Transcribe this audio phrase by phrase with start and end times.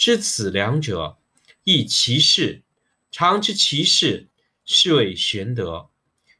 [0.00, 1.18] 知此两者，
[1.62, 2.62] 亦其事。
[3.10, 4.30] 常知其事，
[4.64, 5.90] 是谓玄德。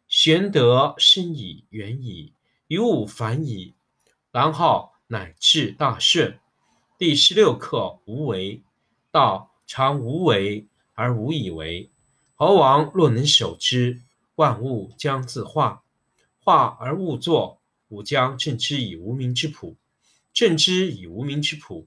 [0.09, 2.33] 玄德深矣，远矣，
[2.69, 3.75] 于物反矣，
[4.33, 6.39] 然后乃至大顺。
[6.97, 8.63] 第十六课无为。
[9.11, 11.91] 道常无为而无以为。
[12.37, 14.01] 猴王若能守之，
[14.37, 15.85] 万物将自化。
[16.39, 19.77] 化而勿作，吾将镇之以无名之朴。
[20.33, 21.87] 镇之以无名之朴。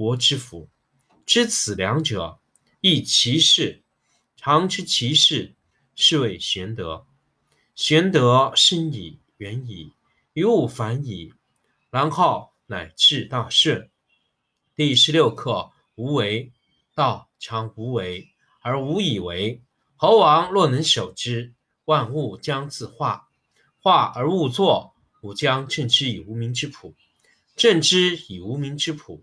[0.00, 0.70] 国之福，
[1.26, 2.40] 知此两者，
[2.80, 3.82] 亦其事。
[4.34, 5.54] 常知其事，
[5.94, 7.06] 是谓玄德。
[7.74, 9.92] 玄德深矣，远矣，
[10.32, 11.34] 于物反矣，
[11.90, 13.90] 然后乃至大顺。
[14.74, 16.50] 第十六课无为。
[16.94, 18.30] 道常无为
[18.62, 19.60] 而无以为。
[19.96, 21.52] 猴王若能守之，
[21.84, 23.28] 万物将自化。
[23.78, 26.94] 化而勿作，吾将镇之以无名之朴。
[27.54, 29.22] 镇之以无名之朴。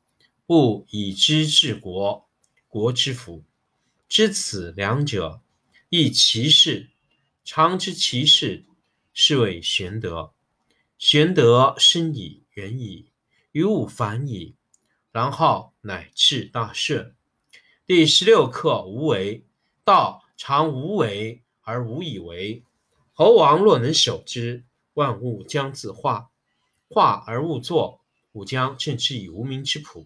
[0.51, 2.27] 不以知治国，
[2.67, 3.45] 国之福，
[4.09, 5.39] 知此两者，
[5.87, 6.89] 亦其事。
[7.45, 8.65] 常知其事，
[9.13, 10.33] 是谓玄德。
[10.97, 13.05] 玄德深矣，远矣，
[13.53, 14.55] 于物反矣，
[15.13, 17.15] 然后乃至大顺。
[17.85, 19.45] 第十六课无为。
[19.85, 22.61] 道常无为而无以为。
[23.13, 24.65] 猴王若能守之，
[24.95, 26.29] 万物将自化。
[26.89, 28.01] 化而勿作，
[28.33, 30.05] 吾将镇之以无名之朴。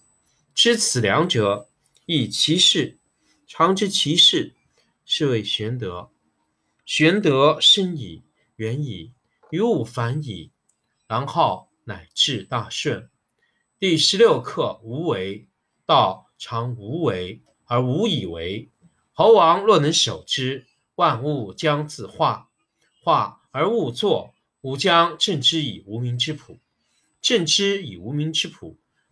[0.53, 1.69] 知此两者，
[2.05, 2.97] 亦其事。
[3.47, 4.53] 常知其事，
[5.05, 6.11] 是谓玄德。
[6.85, 8.23] 玄德深矣，
[8.57, 9.13] 远矣，
[9.49, 10.51] 于物反矣，
[11.07, 13.09] 然后乃至大顺。
[13.79, 15.47] 第十六课：无为。
[15.85, 18.69] 道常无为而无以为。
[19.11, 20.65] 猴王若能守之，
[20.95, 22.47] 万物将自化；
[23.01, 26.59] 化而勿作，吾将镇之以无名之朴。
[27.21, 28.77] 镇之以无名之朴，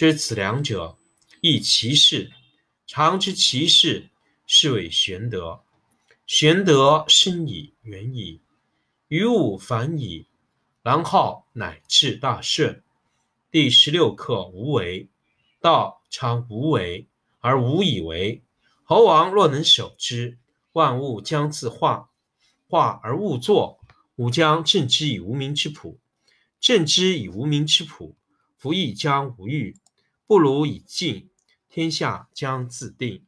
[0.00, 0.96] 知此两者，
[1.42, 2.32] 亦其事。
[2.86, 4.08] 常知其事，
[4.46, 5.60] 是谓玄德。
[6.26, 8.40] 玄德深矣，远矣。
[9.08, 10.26] 于物反矣，
[10.82, 12.82] 然后乃至大顺。
[13.50, 15.06] 第十六课：无为。
[15.60, 17.06] 道常无为
[17.40, 18.42] 而无以为。
[18.84, 20.38] 猴王若能守之，
[20.72, 22.08] 万物将自化；
[22.66, 23.78] 化而勿作，
[24.16, 26.00] 吾将镇之以无名之朴。
[26.58, 28.16] 镇之以无名之朴，
[28.56, 29.76] 夫亦将无欲，
[30.30, 31.28] 不如以静。
[31.68, 33.26] 天下将自定。